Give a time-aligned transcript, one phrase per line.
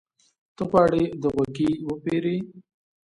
[0.55, 2.37] ته غواړې د غوږيکې وپېرې؟